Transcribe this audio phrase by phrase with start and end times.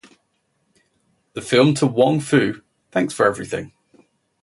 [1.33, 3.71] The film To Wong Foo, Thanks for Everything!